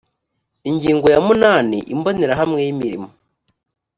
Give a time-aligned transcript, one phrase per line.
[0.69, 3.09] ingingo ya munani imbonerahamwe y imirimo